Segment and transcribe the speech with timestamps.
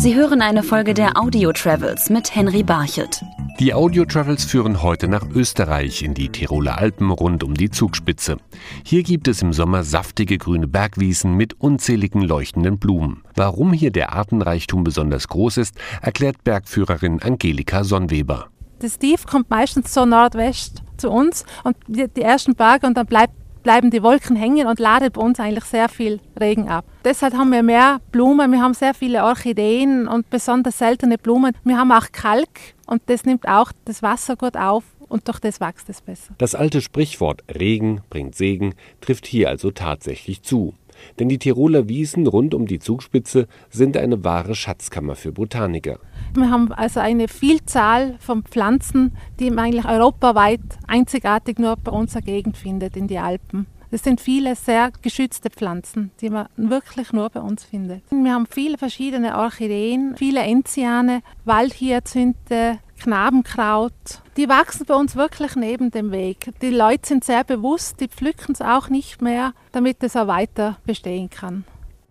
[0.00, 3.22] Sie hören eine Folge der Audio Travels mit Henry Barchet.
[3.58, 8.38] Die Audio Travels führen heute nach Österreich in die Tiroler Alpen rund um die Zugspitze.
[8.82, 13.24] Hier gibt es im Sommer saftige grüne Bergwiesen mit unzähligen leuchtenden Blumen.
[13.34, 18.48] Warum hier der Artenreichtum besonders groß ist, erklärt Bergführerin Angelika Sonnweber.
[18.78, 23.04] Das Tief kommt meistens so nordwest zu uns und die, die ersten Berge und dann
[23.04, 26.84] bleibt bleiben die Wolken hängen und laden bei uns eigentlich sehr viel Regen ab.
[27.04, 31.52] Deshalb haben wir mehr Blumen, wir haben sehr viele Orchideen und besonders seltene Blumen.
[31.64, 35.60] Wir haben auch Kalk und das nimmt auch das Wasser gut auf und durch das
[35.60, 36.34] wächst es besser.
[36.38, 40.74] Das alte Sprichwort Regen bringt Segen trifft hier also tatsächlich zu.
[41.18, 45.98] Denn die Tiroler Wiesen rund um die Zugspitze sind eine wahre Schatzkammer für Botaniker.
[46.34, 52.22] Wir haben also eine Vielzahl von Pflanzen, die man eigentlich europaweit einzigartig nur bei unserer
[52.22, 53.66] Gegend findet, in die Alpen.
[53.90, 58.04] Das sind viele sehr geschützte Pflanzen, die man wirklich nur bei uns findet.
[58.10, 63.92] Wir haben viele verschiedene Orchideen, viele Enziane, Waldhyazinthe, Knabenkraut.
[64.36, 66.50] Die wachsen bei uns wirklich neben dem Weg.
[66.62, 70.78] Die Leute sind sehr bewusst, die pflücken es auch nicht mehr, damit es auch weiter
[70.84, 71.64] bestehen kann.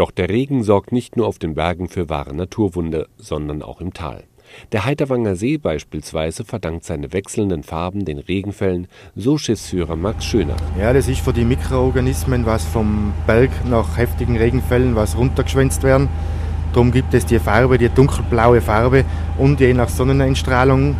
[0.00, 3.92] Doch der Regen sorgt nicht nur auf den Bergen für wahre Naturwunder, sondern auch im
[3.92, 4.24] Tal.
[4.72, 10.56] Der Heiterwanger See beispielsweise verdankt seine wechselnden Farben den Regenfällen, so Schiffsführer Max Schöner.
[10.78, 16.08] Ja, das ist für die Mikroorganismen, was vom Berg nach heftigen Regenfällen was runtergeschwänzt werden.
[16.72, 19.04] Darum gibt es die Farbe, die dunkelblaue Farbe
[19.36, 20.96] und je nach Sonneneinstrahlung,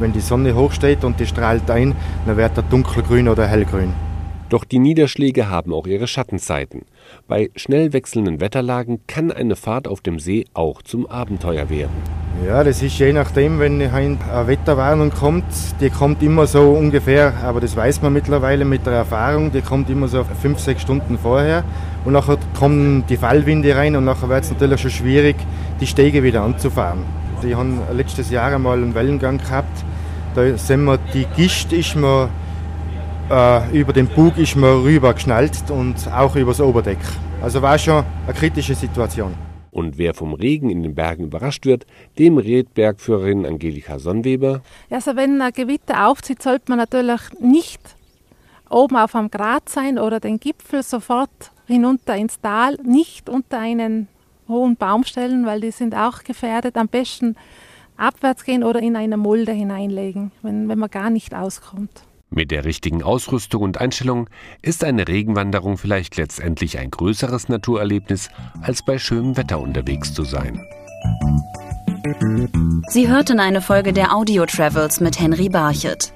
[0.00, 1.94] wenn die Sonne hochsteht und die strahlt ein,
[2.26, 4.09] dann wird er dunkelgrün oder hellgrün.
[4.50, 6.82] Doch die Niederschläge haben auch ihre Schattenseiten.
[7.28, 11.94] Bei schnell wechselnden Wetterlagen kann eine Fahrt auf dem See auch zum Abenteuer werden.
[12.44, 15.44] Ja, das ist je nachdem, wenn eine Wetterwarnung kommt,
[15.80, 19.88] die kommt immer so ungefähr, aber das weiß man mittlerweile mit der Erfahrung, die kommt
[19.88, 21.62] immer so fünf, sechs Stunden vorher
[22.04, 25.36] und nachher kommen die Fallwinde rein und nachher wird es natürlich schon schwierig,
[25.80, 27.04] die Stege wieder anzufahren.
[27.46, 29.84] Ich habe letztes Jahr einmal einen Wellengang gehabt,
[30.34, 32.30] da sind wir, die Gischt ist mir
[33.30, 36.98] äh, über den Bug ist man rüber geschnallt und auch übers Oberdeck.
[37.40, 39.34] Also war schon eine kritische Situation.
[39.70, 41.86] Und wer vom Regen in den Bergen überrascht wird,
[42.18, 44.62] dem rät Bergführerin Angelika Sonnweber.
[44.90, 47.80] Also wenn ein Gewitter aufzieht, sollte man natürlich nicht
[48.68, 51.30] oben auf einem Grat sein oder den Gipfel sofort
[51.66, 54.08] hinunter ins Tal, nicht unter einen
[54.48, 56.76] hohen Baum stellen, weil die sind auch gefährdet.
[56.76, 57.36] Am besten
[57.96, 62.02] abwärts gehen oder in eine Mulde hineinlegen, wenn, wenn man gar nicht auskommt.
[62.32, 64.30] Mit der richtigen Ausrüstung und Einstellung
[64.62, 68.30] ist eine Regenwanderung vielleicht letztendlich ein größeres Naturerlebnis,
[68.62, 70.64] als bei schönem Wetter unterwegs zu sein.
[72.88, 76.12] Sie hörten eine Folge der Audio Travels mit Henry Barchet.